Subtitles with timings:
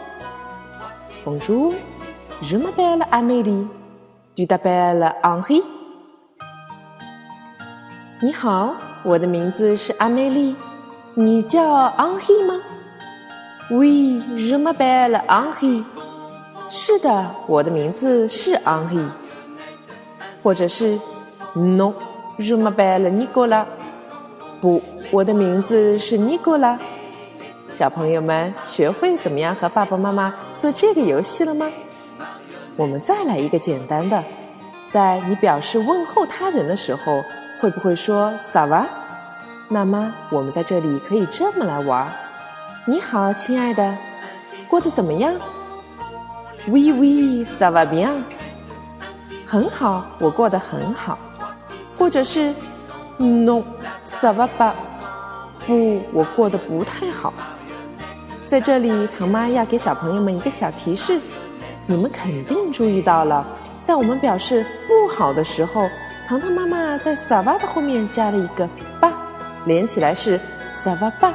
[1.26, 5.64] ，Bonjour，je m'appelle Amélie，tu t'appelles Henri。
[8.22, 10.56] 你好，我的名字是阿梅丽，
[11.16, 12.62] 你叫 Henri 吗
[13.72, 15.84] ？Oui，je m'appelle Henri。
[16.74, 19.06] 是的，我的名字是 Henri，
[20.42, 20.98] 或者是
[21.54, 23.66] No，je m'appelle Nicolas。
[24.62, 26.78] 不，我的名字是 Nicola。
[27.74, 31.70] 小朋友们学会怎么样和爸爸妈妈做这个游戏了吗？
[32.78, 34.24] 我们再来一个简单的，
[34.88, 37.22] 在你表示问候他人的时候，
[37.60, 38.88] 会不会说 s a v a
[39.68, 42.08] 那么我们在这里可以这么来玩：
[42.86, 43.98] 你好，亲爱的，
[44.70, 45.34] 过得怎么样
[46.68, 48.12] ？Oui oui, ça va bien。
[49.46, 51.18] 很好，我过得很好。
[51.98, 52.54] 或者是
[53.20, 53.64] Non,
[54.06, 54.72] ça va pas。
[55.68, 57.34] 不，我过得不太好。
[58.46, 61.20] 在这里，唐妈要给小朋友们一个小提示，
[61.86, 63.46] 你们肯定注意到了，
[63.82, 65.88] 在我们表示不好的时候，
[66.28, 68.68] 糖糖妈妈在 ça va 的后面加了一个
[69.00, 69.10] b，
[69.66, 70.40] 连起来是
[70.72, 71.34] ça va pas。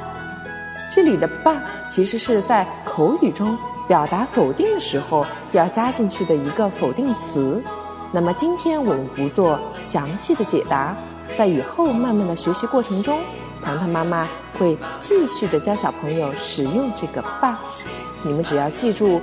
[0.91, 1.53] 这里的 b
[1.89, 3.57] 其实是在口语中。
[3.89, 7.63] 表达否定的时候要加进去的一个否定词。
[8.13, 10.97] 那么今天我们不做详细的解答，
[11.37, 13.19] 在以后慢慢的学习过程中，
[13.63, 17.61] 糖糖妈妈会继续的教小朋友使用这个吧。
[18.23, 19.21] 你们只要记住，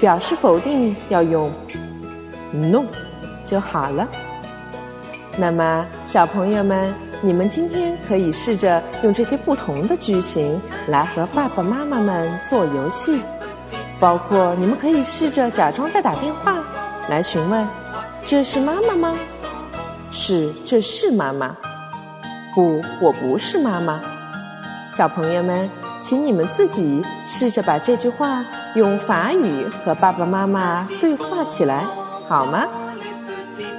[0.00, 1.50] 表示否定要用
[2.52, 2.84] no
[3.44, 4.06] 就好了。
[5.36, 13.20] 那么小朋友们，你们今天可以试着用这些不同的句型来和爸爸妈妈们做游戏。
[14.00, 16.58] 包括你们可以试着假装在打电话，
[17.08, 17.66] 来询问
[18.24, 19.16] ：“这是妈妈吗
[20.10, 21.56] ？”“是，这是妈妈。
[22.54, 24.00] ”“不，我不是妈妈。”
[24.92, 25.68] 小朋友们，
[25.98, 28.44] 请你们自己试着把这句话
[28.76, 31.84] 用法语和爸爸妈妈对话起来，
[32.28, 32.66] 好吗？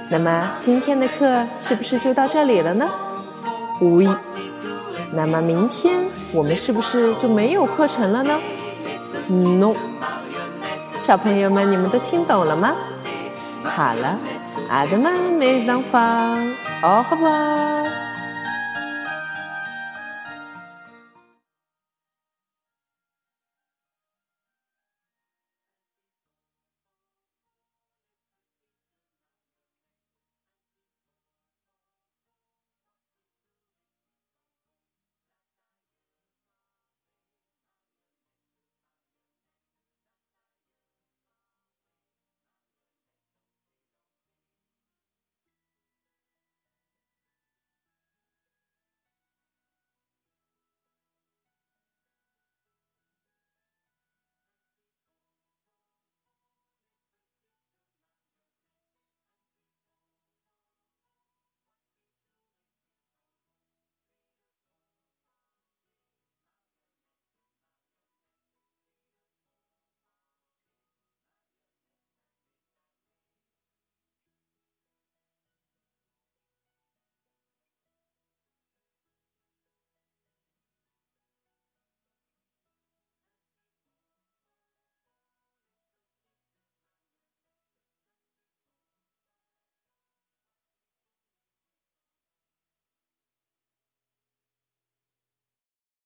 [0.08, 2.88] 那么今天的课是不是就到这里了呢？
[3.80, 4.08] 无疑。
[5.12, 8.38] 那么明天我们是不是就没有课程了呢
[9.28, 9.74] ？No。
[10.98, 12.74] 小朋友们，你们都听懂了吗？
[13.62, 14.18] 好了，
[14.68, 16.38] 阿德曼梅桑芳，
[16.82, 18.05] 哦，好不好？